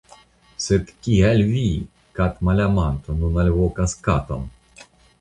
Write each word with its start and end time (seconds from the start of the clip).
Sed 0.67 0.89
kial 1.07 1.43
vi, 1.51 1.67
katmalamanto, 2.21 3.19
nun 3.23 3.41
alvokas 3.47 3.99
katon? 4.09 4.53